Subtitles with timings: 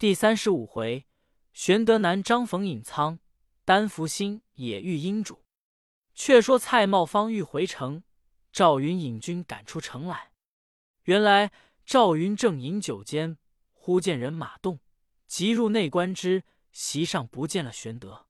[0.00, 1.06] 第三十五回，
[1.52, 3.18] 玄德南张冯隐仓，
[3.66, 5.44] 丹福星也遇英主。
[6.14, 8.02] 却说蔡瑁方欲回城，
[8.50, 10.32] 赵云引军赶出城来。
[11.02, 11.52] 原来
[11.84, 13.36] 赵云正饮酒间，
[13.74, 14.80] 忽见人马动，
[15.26, 18.26] 急入内观之，席上不见了玄德。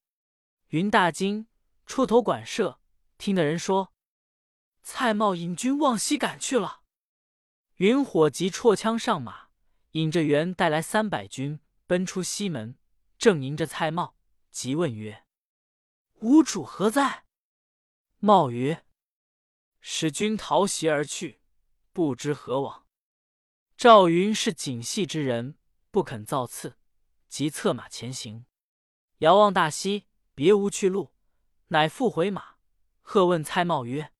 [0.71, 1.46] 云大惊，
[1.87, 2.80] 出头管射，
[3.16, 3.93] 听的人说
[4.82, 6.80] ：“蔡瑁引军往西赶去了。”
[7.79, 9.50] 云火急绰枪上马。
[9.93, 12.79] 引着袁带来三百军，奔出西门，
[13.18, 14.15] 正迎着蔡瑁，
[14.51, 15.24] 急问曰
[16.20, 17.24] ：“吾主何在？”
[18.20, 18.84] 瑁曰
[19.80, 21.41] ：“使君逃袭而去，
[21.92, 22.87] 不知何往。”
[23.77, 25.56] 赵云是谨细之人，
[25.91, 26.77] 不肯造次，
[27.29, 28.46] 即策马前行。
[29.18, 31.12] 遥望大西，别无去路，
[31.68, 32.57] 乃复回马，
[33.01, 34.12] 喝问蔡瑁曰：“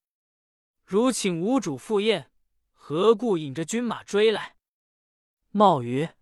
[0.85, 2.33] 如请吾主赴宴，
[2.73, 4.57] 何故引着军马追来？”
[5.53, 6.17] 茂曰：“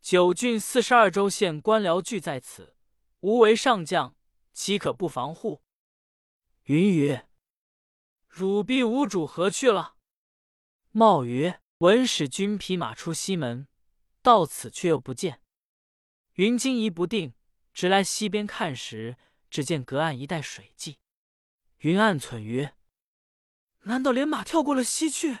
[0.00, 2.76] 九郡四十二州县官僚聚在此，
[3.20, 4.14] 吾为上将，
[4.52, 5.60] 岂可不防护？”
[6.66, 7.28] 云曰
[8.28, 9.96] ：“汝必无主何去了？”
[10.92, 13.66] 茂曰：“闻使君匹马出西门，
[14.22, 15.42] 到此却又不见。”
[16.34, 17.34] 云惊疑不定，
[17.74, 19.16] 直来西边看时，
[19.50, 20.98] 只见隔岸一带水迹。
[21.78, 22.76] 云暗忖曰
[23.82, 25.38] ：“难道连马跳过了西去？”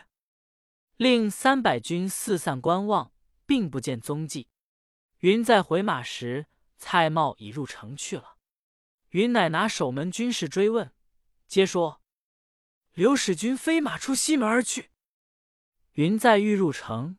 [0.98, 3.12] 令三百军四散观望，
[3.46, 4.48] 并不见踪迹。
[5.18, 6.46] 云在回马时，
[6.76, 8.36] 蔡瑁已入城去了。
[9.10, 10.92] 云乃拿守门军士追问，
[11.46, 12.02] 皆说
[12.94, 14.90] 刘使君飞马出西门而去。
[15.92, 17.18] 云在欲入城，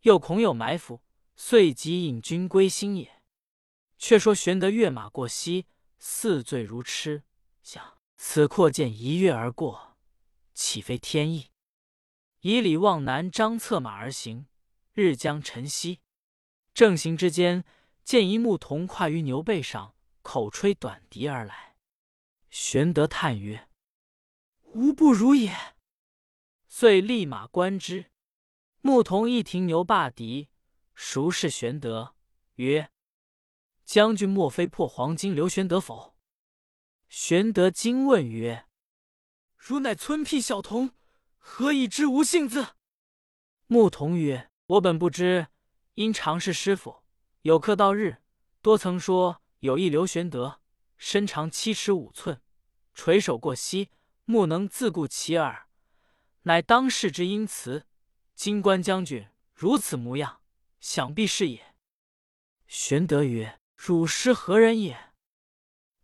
[0.00, 1.02] 又恐有埋伏，
[1.36, 3.22] 遂即引军归新野。
[3.98, 5.66] 却说玄德跃马过溪，
[5.98, 7.24] 似醉如痴，
[7.62, 9.98] 想此阔涧一跃而过，
[10.54, 11.50] 岂非天意？
[12.46, 14.48] 以礼望南，张策马而行。
[14.92, 16.02] 日将晨曦，
[16.74, 17.64] 正行之间，
[18.04, 21.76] 见一牧童跨于牛背上，口吹短笛而来。
[22.50, 23.70] 玄德叹曰
[24.74, 25.56] ：“吾不如也。”
[26.68, 28.10] 遂立马观之。
[28.82, 30.50] 牧童一停牛罢笛，
[30.94, 32.14] 熟视玄德，
[32.56, 32.90] 曰
[33.86, 36.14] ：“将军莫非破黄金刘玄德否？”
[37.08, 38.66] 玄德惊问曰
[39.56, 40.90] ：“汝乃村僻小童？”
[41.46, 42.68] 何以知吾姓字？
[43.66, 45.48] 牧童曰：“我本不知，
[45.92, 47.04] 因常侍师傅，
[47.42, 48.22] 有客到日，
[48.62, 50.60] 多曾说有一刘玄德，
[50.96, 52.40] 身长七尺五寸，
[52.94, 53.90] 垂手过膝，
[54.24, 55.68] 目能自顾其耳，
[56.44, 57.86] 乃当世之英雌。
[58.34, 60.40] 今冠将军如此模样，
[60.80, 61.74] 想必是也。”
[62.66, 65.12] 玄德曰：“汝师何人也？”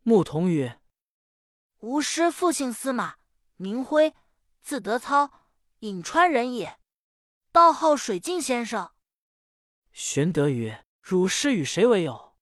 [0.05, 0.81] 牧童曰
[1.81, 3.17] ：“吾师父姓司马，
[3.57, 4.15] 名辉。”
[4.63, 5.33] 字德操，
[5.81, 6.79] 颍川人也，
[7.51, 8.93] 道号水镜先生。
[9.91, 12.37] 玄德曰：“汝师与谁为友？”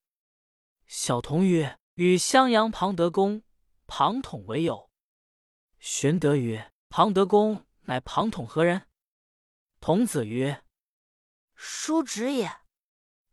[0.85, 3.41] 小童曰：“与襄阳庞德公、
[3.87, 4.91] 庞统为友。”
[5.79, 8.87] 玄德曰：“庞德公乃庞统何人？”
[9.81, 10.63] 童子曰
[11.55, 12.51] ：“叔侄也。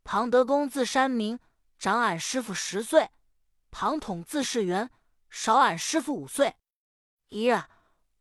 [0.03, 1.39] 庞德公字山明，
[1.77, 3.09] 长俺师傅十岁；
[3.69, 4.89] 庞统字士元，
[5.29, 6.55] 少俺师傅五岁。
[7.27, 7.61] 一日。”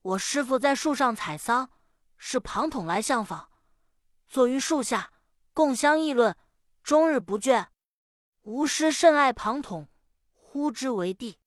[0.07, 1.69] 我师傅在树上采桑，
[2.17, 3.51] 是庞统来相访，
[4.29, 5.13] 坐于树下，
[5.53, 6.37] 共相议论，
[6.85, 7.71] 终日不倦。
[8.43, 9.89] 吾师甚爱庞统，
[10.33, 11.41] 呼之为弟。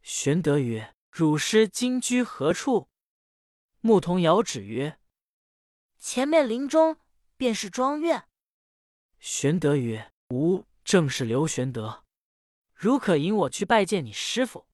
[0.00, 2.88] 玄德曰：“汝师今居何处？”
[3.82, 4.98] 牧童遥指曰
[6.00, 6.96] ：“前面林中
[7.36, 8.26] 便是庄院。”
[9.20, 12.04] 玄德曰：“吾正是刘玄德，
[12.72, 14.66] 如可引我去拜见你师傅。”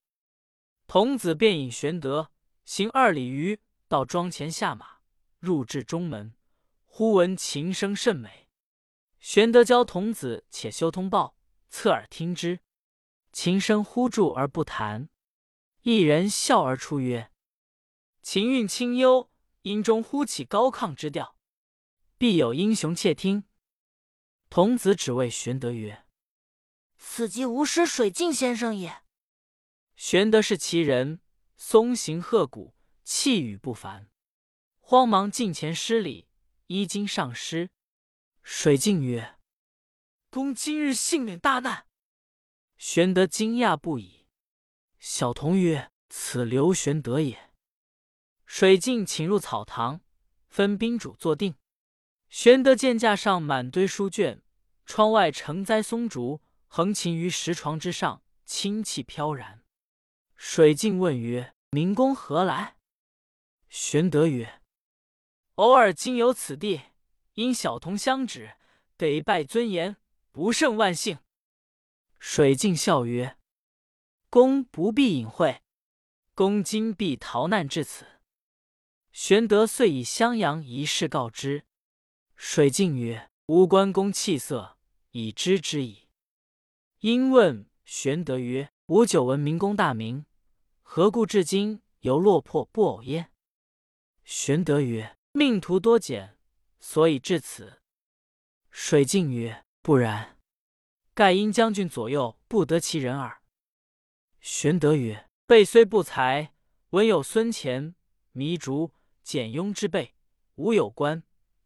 [0.86, 2.30] 童子便引玄德。
[2.64, 4.98] 行二里余，到庄前下马，
[5.38, 6.34] 入至中门，
[6.86, 8.48] 忽闻琴声甚美。
[9.18, 11.36] 玄德教童子且修通报，
[11.68, 12.60] 侧耳听之。
[13.32, 15.08] 琴声忽住而不弹，
[15.82, 17.32] 一人笑而出曰
[18.22, 19.30] ：“琴韵清幽，
[19.62, 21.36] 音中忽起高亢之调，
[22.18, 23.44] 必有英雄窃听。”
[24.50, 26.04] 童子只谓玄德曰
[26.98, 29.02] ：“此即吾师水镜先生也。”
[29.96, 31.21] 玄德是其人。
[31.64, 32.75] 松行鹤骨，
[33.05, 34.11] 气宇不凡。
[34.81, 36.26] 慌忙近前施礼，
[36.67, 37.70] 衣襟上施。
[38.43, 39.38] 水镜曰
[40.29, 41.87] ：“公今日幸免大难。”
[42.76, 44.26] 玄德惊讶不已。
[44.99, 47.53] 小童曰：“此刘玄德也。”
[48.44, 50.00] 水镜请入草堂，
[50.49, 51.55] 分宾主坐定。
[52.29, 54.43] 玄德见架上满堆书卷，
[54.85, 59.62] 窗外成栽松竹，横擎于石床之上，清气飘然。
[60.44, 62.76] 水镜问曰：“明公何来？”
[63.70, 64.60] 玄德曰
[65.54, 66.82] ：“偶尔经由此地，
[67.34, 68.56] 因小童相指，
[68.96, 69.96] 得拜尊严，
[70.32, 71.20] 不胜万幸。”
[72.18, 73.38] 水镜笑曰
[74.28, 75.62] ：“公不必隐晦，
[76.34, 78.04] 公今必逃难至此。”
[79.12, 81.64] 玄德遂以襄阳一事告知。
[82.34, 84.76] 水镜曰：“吾关公气色，
[85.12, 86.08] 已知之矣。”
[86.98, 90.26] 因问玄德曰：“吾久闻明公大名，
[90.94, 93.32] 何故至今犹落魄不偶焉？”
[94.24, 96.36] 玄德曰：“命途多险，
[96.80, 97.80] 所以至此。”
[98.70, 100.38] 水镜曰：“不然，
[101.14, 103.40] 盖因将军左右不得其人耳。”
[104.42, 106.52] 玄德曰：“备虽不才，
[106.90, 107.94] 文有孙乾、
[108.34, 108.92] 糜竺。”
[109.24, 110.14] 简雍之辈，
[110.56, 111.22] 武有关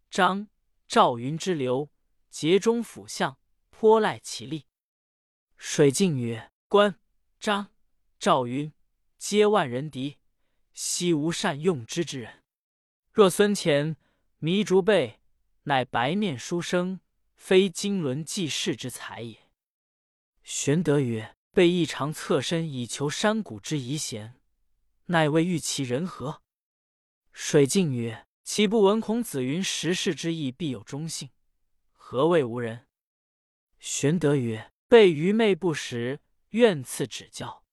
[0.08, 0.46] 张
[0.86, 1.90] 赵云之流，
[2.30, 3.36] 节中辅相，
[3.70, 4.66] 颇赖其力。
[5.56, 7.00] 水镜曰：“关
[7.40, 7.72] 张
[8.20, 8.70] 赵云，
[9.28, 10.18] 皆万人敌，
[10.72, 12.44] 悉无善用之之人。
[13.10, 13.96] 若孙乾、
[14.38, 15.18] 糜竺辈，
[15.64, 17.00] 乃白面书生，
[17.34, 19.50] 非经纶济世之才也。”
[20.44, 24.38] 玄德曰：“备亦常侧身以求山谷之遗贤，
[25.06, 26.40] 乃未遇其人何？”
[27.34, 31.30] 水镜曰：“岂不闻孔子云：‘时事之义，必有忠信。’
[31.90, 32.86] 何谓无人？”
[33.80, 36.20] 玄德曰：“备愚昧不识，
[36.50, 37.64] 愿赐指教。”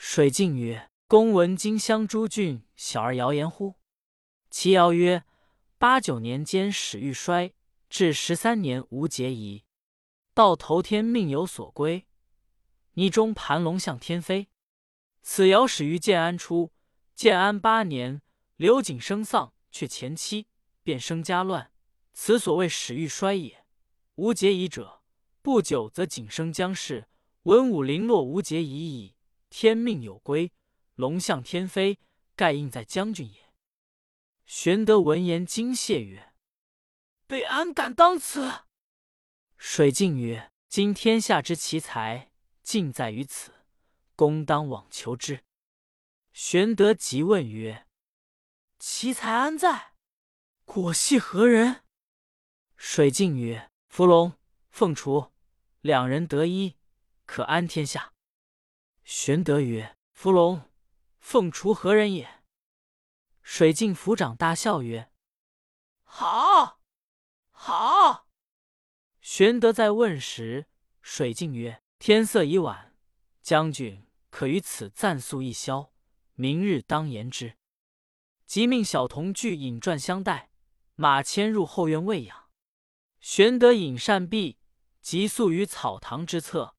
[0.00, 3.74] 水镜曰：“公闻荆襄诸郡小儿谣言乎？
[4.48, 5.24] 其谣曰：
[5.76, 7.52] 八九年间始欲衰，
[7.90, 9.64] 至十三年无节矣。
[10.34, 12.06] 到头天命有所归，
[12.92, 14.48] 泥中盘龙向天飞。
[15.20, 16.72] 此谣始于建安初，
[17.16, 18.22] 建安八年。”
[18.54, 20.46] 刘景生丧，却前妻，
[20.84, 21.72] 便生家乱。
[22.12, 23.64] 此所谓始欲衰也。
[24.14, 25.02] 无节矣者，
[25.42, 27.08] 不久则景生将逝，
[27.42, 29.14] 文武零落，无节已矣。
[29.50, 30.52] 天命有归，
[30.94, 31.98] 龙向天飞，
[32.36, 33.52] 盖应在将军也。
[34.46, 36.32] 玄德闻言惊谢曰
[37.26, 38.64] ：“备安敢当此？”
[39.58, 42.30] 水镜曰：“今天下之奇才，
[42.62, 43.52] 尽在于此，
[44.14, 45.44] 公当往求之。”
[46.32, 47.86] 玄德即问曰。
[48.78, 49.94] 奇才安在？
[50.64, 51.82] 果系何人？
[52.76, 54.34] 水镜曰：“伏龙、
[54.70, 55.32] 凤雏
[55.80, 56.76] 两人得一，
[57.26, 58.12] 可安天下。”
[59.10, 60.68] 玄德曰：“伏龙、
[61.18, 62.42] 凤雏何人也？”
[63.40, 65.10] 水镜府长大笑曰
[66.04, 66.82] ：“好，
[67.50, 68.28] 好。”
[69.22, 70.66] 玄德在问时，
[71.00, 72.94] 水镜曰：“天色已晚，
[73.40, 75.90] 将军可于此暂宿一宵，
[76.34, 77.56] 明日当言之。”
[78.44, 80.50] 即命小童具引馔相待，
[80.96, 82.50] 马牵入后院喂养。
[83.20, 84.58] 玄德引膳毕，
[85.00, 86.74] 即宿于草堂之侧。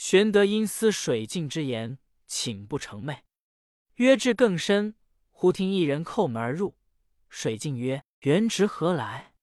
[0.00, 3.22] 玄德因思水镜之言，寝不成寐。
[3.96, 4.94] 约至更深，
[5.32, 6.76] 忽听一人叩门而入。
[7.28, 9.34] 水镜曰：“元直何来？”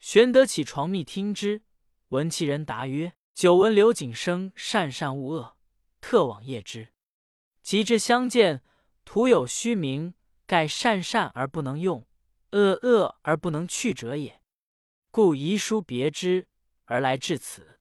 [0.00, 1.62] 玄德起床密听之，
[2.08, 5.56] 闻其人答曰：“久闻刘景生善善恶恶，
[6.00, 6.88] 特往谒之。
[7.62, 8.64] 及至相见，
[9.04, 10.14] 徒有虚名。”
[10.48, 12.08] 盖善善而不能用，
[12.50, 14.42] 恶恶而不能去者也，
[15.12, 16.48] 故遗书别之
[16.86, 17.78] 而来至此。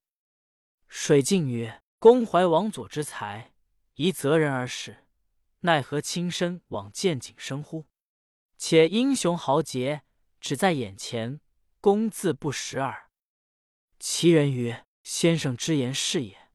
[0.92, 3.54] 水镜曰：“公怀王佐之才，
[3.94, 5.06] 宜择人而事，
[5.60, 7.86] 奈何亲身往见景生乎？
[8.58, 10.02] 且英雄豪杰
[10.42, 11.42] 只在眼前，
[11.80, 13.12] 公自不识耳。”
[14.00, 16.50] 其人曰：“先生之言是也。”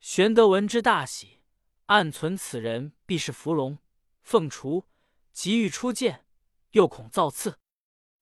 [0.00, 1.40] 玄德闻之大喜，
[1.86, 3.78] 暗存此人必是伏龙
[4.22, 4.84] 凤雏。
[5.32, 6.24] 急欲出见，
[6.70, 7.58] 又恐造次。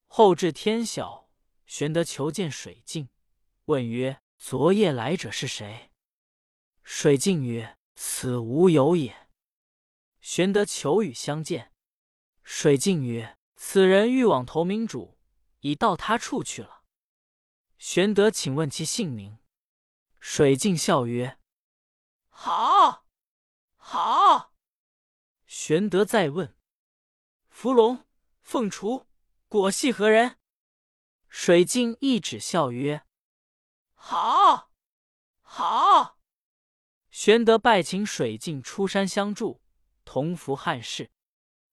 [0.07, 1.31] 后至天晓，
[1.65, 3.09] 玄德求见水镜，
[3.67, 5.91] 问曰：“昨夜来者是谁？”
[6.85, 9.31] 水镜曰：“此无有也。”
[10.21, 11.73] 玄德求与相见。
[12.43, 15.17] 水镜曰：“此人欲往投明主，
[15.61, 16.85] 已到他处去了。”
[17.79, 19.39] 玄德请问其姓名。
[20.21, 21.39] 水镜笑曰
[22.29, 23.07] ：“好，
[23.77, 24.53] 好。”
[25.49, 26.55] 玄德再问。
[27.49, 28.05] 伏龙
[28.43, 29.07] 凤雏，
[29.49, 30.37] 果系何人？
[31.31, 33.07] 水镜一指笑曰
[34.07, 34.71] ：“好，
[35.41, 36.19] 好。”
[37.11, 39.63] 玄德拜请水镜出山相助，
[40.05, 41.11] 同服汉室。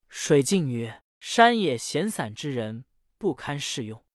[0.08, 2.86] 水镜曰：“山野闲散之人，
[3.18, 4.06] 不堪适用。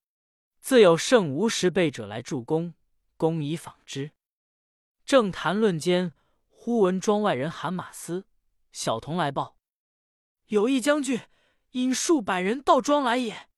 [0.60, 2.72] 自有圣无十辈者来助攻，
[3.18, 4.12] 公以访之。”
[5.04, 6.14] 正谈论间，
[6.48, 8.26] 忽闻庄外人喊马嘶，
[8.72, 9.58] 小童来报
[10.48, 11.20] ：“有一将军。”
[11.72, 13.50] 引数百人到庄来也，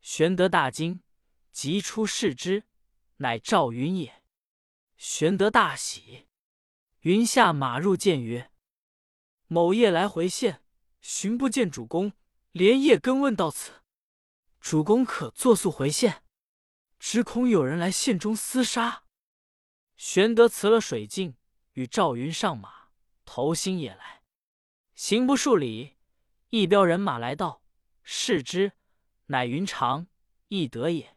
[0.00, 1.02] 玄德大惊，
[1.52, 2.64] 急出视之，
[3.18, 4.22] 乃赵云也。
[4.96, 6.26] 玄德大喜，
[7.00, 8.50] 云下马入见曰
[9.46, 10.62] ：“某夜来回县，
[11.00, 12.12] 寻不见主公，
[12.52, 13.82] 连夜跟问到此。
[14.60, 16.22] 主公可作速回县。”
[16.98, 19.04] 只恐有人来县中厮杀。”
[19.96, 21.36] 玄德辞了水镜，
[21.72, 22.88] 与赵云上马，
[23.24, 24.22] 投新野来。
[24.94, 25.96] 行不数里，
[26.48, 27.62] 一彪人马来到，
[28.02, 28.72] 视之，
[29.26, 30.06] 乃云长、
[30.48, 31.15] 翼德也。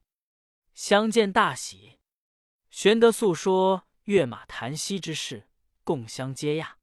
[0.79, 1.99] 相见大喜。
[2.71, 5.49] 玄德诉说跃马檀溪之事，
[5.83, 6.75] 共相接讶。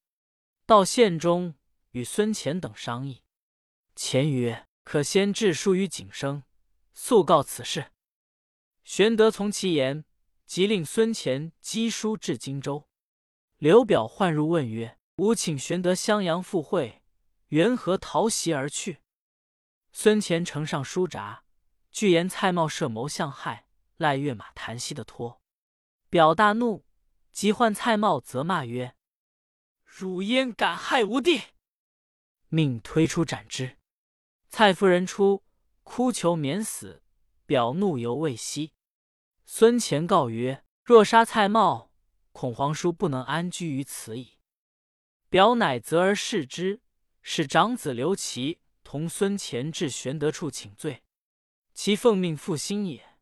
[0.66, 1.54] 到县中，
[1.92, 3.22] 与孙乾等商议。
[3.94, 6.42] 乾曰：“可先致书于景生，
[6.92, 7.90] 速告此事。”
[8.84, 10.04] 玄德从其言。
[10.44, 12.86] 即令孙乾赍书至荆州。
[13.56, 17.02] 刘表唤入问曰：“吾请玄德襄阳赴会，
[17.48, 19.00] 缘何逃袭而去？”
[19.90, 21.44] 孙乾呈上书札，
[21.90, 23.65] 具言蔡瑁设谋相害，
[23.96, 25.40] 赖跃马谈息的托。
[26.08, 26.84] 表大怒，
[27.32, 28.94] 即唤蔡瑁，责骂曰
[29.84, 31.42] ：“汝焉敢害吾弟！”
[32.48, 33.78] 命推出斩之。
[34.48, 35.44] 蔡夫人出，
[35.82, 37.02] 哭求免死。
[37.46, 38.72] 表怒犹未息。
[39.44, 41.90] 孙乾告曰：“若杀蔡瑁，
[42.32, 44.38] 恐皇叔不能安居于此矣。”
[45.30, 46.80] 表乃责而视之，
[47.22, 51.04] 使长子刘琦同孙乾至玄德处请罪。
[51.72, 53.15] 其奉命赴新野，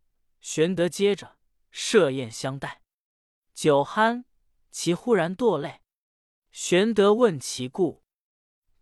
[0.44, 1.38] 玄德接着
[1.70, 2.82] 设宴相待。
[3.54, 4.24] 酒酣，
[4.70, 5.80] 其忽然堕泪。
[6.52, 8.04] 玄德问其故，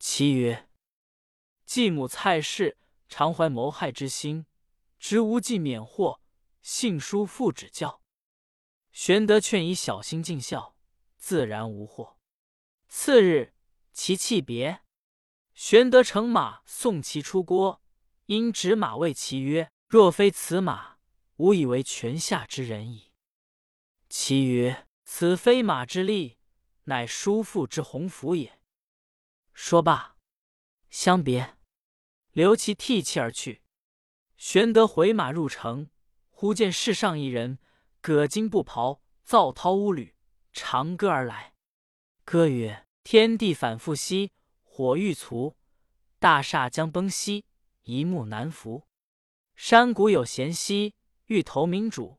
[0.00, 0.68] 其曰
[1.64, 2.76] ：“继母蔡氏
[3.08, 4.44] 常怀谋害之心，
[4.98, 6.20] 执无忌免祸。”
[6.62, 8.02] 信书父指教，
[8.90, 10.74] 玄德劝以小心尽孝，
[11.16, 12.18] 自然无祸。
[12.88, 13.54] 次日，
[13.92, 14.82] 其弃别，
[15.54, 17.80] 玄德乘马送其出郭，
[18.26, 20.98] 因指马谓其曰：“若非此马，
[21.42, 23.10] 吾以为泉下之人矣。”
[24.08, 26.38] 其曰：“此非马之力，
[26.84, 28.60] 乃叔父之鸿福也。”
[29.52, 30.16] 说罢，
[30.88, 31.56] 相别，
[32.30, 33.62] 留其涕泣而去。
[34.36, 35.90] 玄德回马入城。
[36.30, 37.60] 忽见世上一人，
[38.00, 40.16] 葛巾布袍，皂绦乌履，
[40.52, 41.54] 长歌而来。
[42.24, 44.32] 歌曰：“天地反复兮，
[44.62, 45.56] 火欲卒；
[46.18, 47.44] 大厦将崩兮，
[47.82, 48.88] 一木难扶。
[49.54, 50.94] 山谷有贤兮，
[51.32, 52.18] 欲投明主；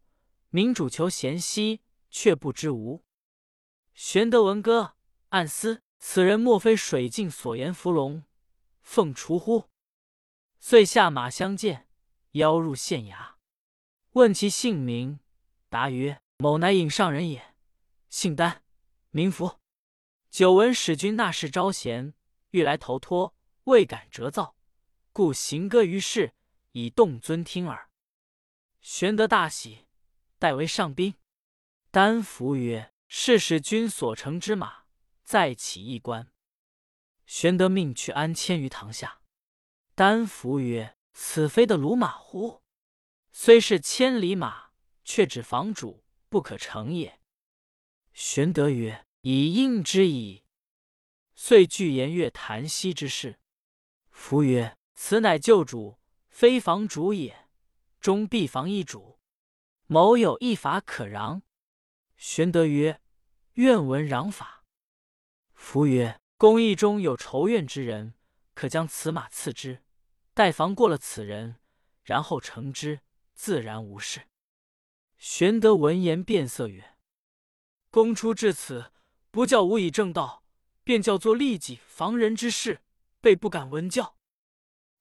[0.49, 3.03] 明主求贤兮，却不知无。”
[3.93, 4.95] 玄德闻歌，
[5.29, 8.23] 暗思：此人莫非水镜所言伏龙
[8.81, 9.69] 凤雏乎？
[10.59, 11.87] 遂下马相见，
[12.31, 13.33] 邀入县衙。
[14.13, 15.19] 问其姓名，
[15.69, 17.53] 答曰：“某乃尹上人也，
[18.09, 18.63] 姓丹，
[19.11, 19.59] 名福。
[20.31, 22.15] 久闻使君纳士招贤，
[22.49, 24.55] 欲来投托，未敢折造，
[25.11, 26.33] 故行歌于市，
[26.71, 27.89] 以动尊听耳。”
[28.83, 29.85] 玄德大喜，
[30.37, 31.15] 代为上宾。
[31.89, 34.83] 丹福曰：“是使君所乘之马，
[35.23, 36.33] 再起一关。”
[37.25, 39.21] 玄德命去安迁于堂下。
[39.95, 42.61] 丹福曰：“此非的鲁马乎？”
[43.31, 44.71] 虽是千里马，
[45.05, 47.21] 却指房主，不可乘也。
[48.11, 50.43] 玄德曰：“以应之矣。”
[51.35, 53.39] 遂具言乐谈息之事。
[54.11, 57.42] 夫曰：“此乃旧主，非房主也。
[58.03, 59.17] 终必防一主，
[59.87, 61.41] 某有一法可攘。”
[62.17, 62.99] 玄德曰
[63.55, 64.65] ：“愿闻攘法。”
[65.55, 68.15] 夫曰：“公义中有仇怨之人，
[68.53, 69.85] 可将此马赐之，
[70.33, 71.55] 待防过了此人，
[72.03, 72.99] 然后乘之。”
[73.35, 74.27] 自然无事。
[75.17, 76.97] 玄德闻言变色曰
[77.89, 78.91] ：“公出至此，
[79.31, 80.43] 不教吾以正道，
[80.83, 82.81] 便叫做利己防人之事，
[83.19, 84.17] 备不敢闻教。”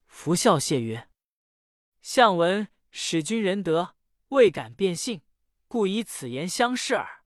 [0.07, 1.11] 福笑谢曰
[2.01, 3.97] ：“相闻使君仁德，
[4.29, 5.23] 未敢变性，
[5.67, 7.25] 故以此言相示耳。”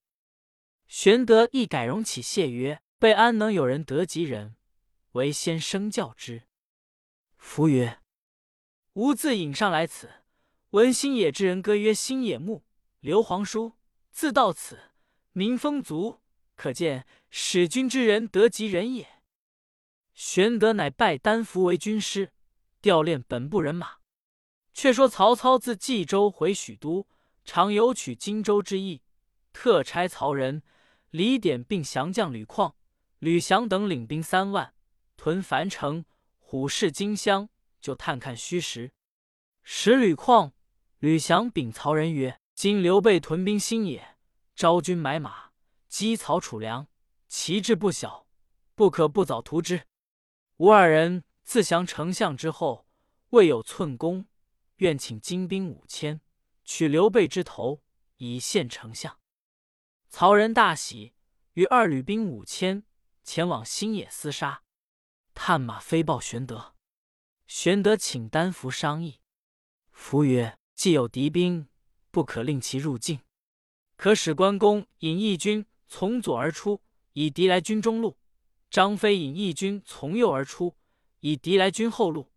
[0.89, 4.57] 玄德亦改容起谢曰：“备安能有人得及人？
[5.13, 6.45] 唯先生教之。”
[7.37, 8.01] 夫曰
[8.95, 10.23] ：“吾自引上来此。”
[10.71, 12.65] 闻新野之人歌曰：“新野木，
[13.01, 13.73] 刘皇叔
[14.11, 14.93] 自到此，
[15.33, 16.21] 民风足，
[16.55, 19.23] 可见使君之人得及人也。”
[20.13, 22.33] 玄德乃拜丹福为军师，
[22.81, 23.97] 调练本部人马。
[24.77, 27.07] 却说曹操自冀州回许都，
[27.47, 29.01] 常有取荆州之意，
[29.51, 30.63] 特差曹仁、
[31.09, 32.75] 李典并降将吕旷、
[33.19, 34.75] 吕翔等领兵三万，
[35.17, 36.05] 屯樊城、
[36.39, 37.49] 虎视荆襄，
[37.81, 38.93] 就探看虚实。
[39.63, 40.53] 使吕旷。
[40.99, 44.17] 吕翔禀曹仁曰：“今刘备屯兵新野，
[44.55, 45.53] 招军买马，
[45.89, 46.87] 积曹储粮，
[47.29, 48.27] 其志不小，
[48.75, 49.85] 不可不早图之。
[50.59, 52.87] 吾二人自降丞相之后，
[53.31, 54.27] 未有寸功，
[54.77, 56.21] 愿请精兵五千，
[56.65, 57.83] 取刘备之头，
[58.17, 59.19] 以献丞相。”
[60.09, 61.15] 曹仁大喜，
[61.53, 62.85] 与二旅兵五千
[63.23, 64.63] 前往新野厮杀，
[65.35, 66.75] 探马飞报玄德。
[67.47, 69.21] 玄德请丹福商议，
[69.93, 70.59] 福曰。
[70.77, 71.69] 既有敌兵，
[72.11, 73.21] 不可令其入境。
[73.97, 76.83] 可使关公引义军从左而出，
[77.15, 78.19] 以敌来军中路；
[78.69, 80.77] 张飞引义军从右而出，
[81.21, 82.31] 以敌来军后路。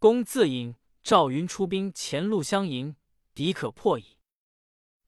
[0.00, 0.74] 公自引
[1.04, 2.96] 赵云出兵前路相迎，
[3.34, 4.16] 敌可破矣。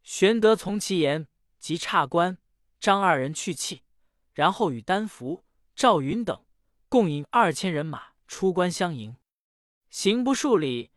[0.02, 1.26] 玄德从其言，
[1.58, 2.36] 即差关
[2.78, 3.82] 张二人去气，
[4.34, 6.44] 然后与丹福、赵云等
[6.90, 9.16] 共引二千人马出关相迎。
[9.88, 10.90] 行不数里，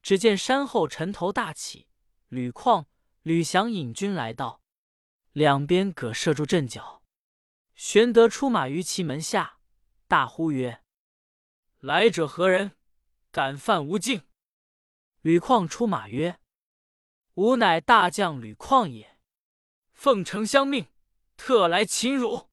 [0.00, 1.88] 只见山后尘头大起，
[2.28, 2.86] 吕旷、
[3.20, 4.62] 吕翔引军来到，
[5.32, 7.02] 两边各设住阵脚。
[7.74, 9.58] 玄德出马于其门下，
[10.08, 10.82] 大呼曰
[11.80, 12.72] ：“来者何人？
[13.30, 14.22] 敢犯无境！”
[15.26, 16.38] 吕旷出马曰
[17.34, 19.18] ：“吾乃大将吕旷也，
[19.92, 20.86] 奉丞相命，
[21.36, 22.48] 特来擒汝。”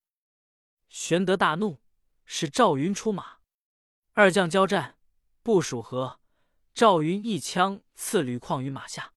[0.90, 1.84] 玄德大怒，
[2.26, 3.38] 使赵云出马，
[4.14, 4.98] 二将交战。
[5.44, 6.20] 不数合，
[6.74, 9.14] 赵云一枪刺吕旷于马下，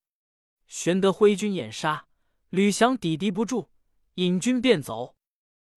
[0.66, 2.08] 玄德挥军掩杀，
[2.50, 3.70] 吕翔抵敌不住，
[4.16, 5.16] 引军便走。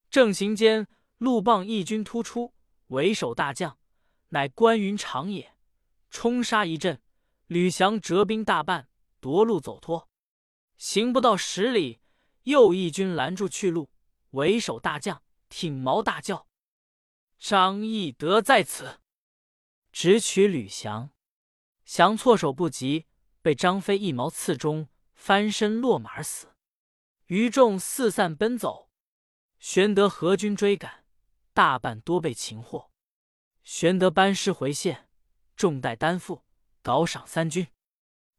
[0.10, 2.54] 正行间，陆棒一军突出，
[2.88, 3.80] 为首大将
[4.28, 5.56] 乃关云长也，
[6.10, 7.02] 冲杀一阵，
[7.50, 8.90] 吕翔折兵大半，
[9.20, 10.08] 夺路走脱。
[10.78, 12.00] 行不到十里，
[12.44, 13.90] 又一军拦住去路，
[14.32, 16.48] 为首大将挺矛大叫
[17.40, 19.00] ：“张翼德在此！”
[19.92, 21.10] 直取吕翔，
[21.86, 23.08] 翔措手不及，
[23.42, 26.50] 被张飞一矛刺中，翻身落马而死。
[27.26, 28.92] 余众四散奔走，
[29.58, 31.04] 玄德合军追赶，
[31.54, 32.92] 大半多被擒获。
[33.64, 35.10] 玄德班师回县，
[35.56, 36.44] 重待担负，
[36.82, 37.68] 稿赏三军。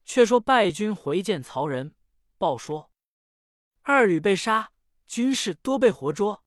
[0.05, 1.95] 却说败军回见曹仁，
[2.39, 2.91] 报说
[3.83, 4.73] 二吕被杀，
[5.07, 6.43] 军士多被活捉。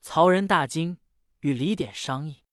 [0.00, 0.98] 曹仁大惊，
[1.40, 2.44] 与李典商议。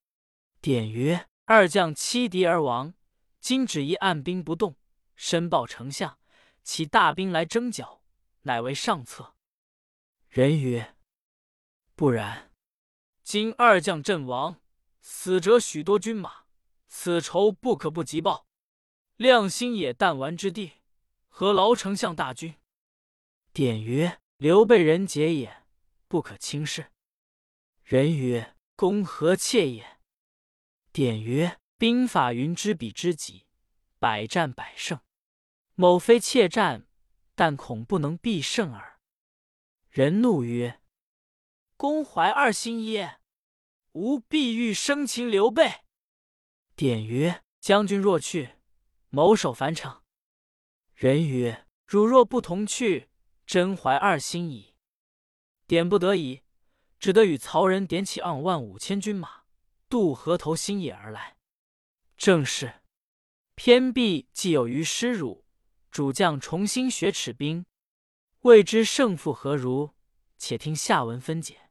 [0.61, 1.27] 典曰。
[1.47, 2.95] 二将欺敌而亡，
[3.39, 4.77] 今只宜按兵不动，
[5.15, 6.17] 申报丞相，
[6.63, 8.01] 起大兵来征剿，
[8.41, 9.35] 乃为上策。
[10.27, 10.95] 人曰
[11.93, 12.51] ：“不然，
[13.21, 14.59] 今二将阵亡，
[15.01, 16.44] 死者许多军马，
[16.97, 18.47] 此仇不可不急报。
[19.17, 20.71] 亮星野弹丸之地，
[21.27, 22.55] 何劳丞相大军？”
[23.51, 25.65] 典曰：“刘备人杰也，
[26.07, 26.93] 不可轻视。”
[27.83, 29.99] 人曰：“公何妾也？”
[30.93, 33.45] 典曰：“兵法云知彼知己，
[33.99, 34.97] 百战百胜。
[35.75, 36.87] 某非怯战，
[37.35, 39.01] 但恐不能必胜耳。”
[39.91, 40.81] 人怒曰
[41.75, 43.19] ：“公怀二心耶？
[43.91, 45.81] 吾必欲生擒刘备。”
[46.75, 48.55] 典曰：“将军若去，
[49.09, 50.01] 某守樊城。”
[50.93, 53.09] 人曰：“汝若不同去，
[53.45, 54.75] 真怀二心矣。”
[55.67, 56.41] 典不得已，
[56.99, 59.45] 只得与曹仁点起二万五千军马。
[59.87, 61.37] 渡河头新野而来，
[62.17, 62.81] 正是
[63.53, 65.45] 偏壁既有于失辱，
[65.91, 67.65] 主将重新学齿兵，
[68.41, 69.93] 未知胜负何如？
[70.37, 71.64] 且听下文分解。